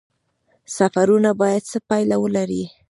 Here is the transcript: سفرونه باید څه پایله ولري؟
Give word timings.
سفرونه 0.75 1.31
باید 1.41 1.63
څه 1.71 1.77
پایله 1.87 2.15
ولري؟ 2.19 2.63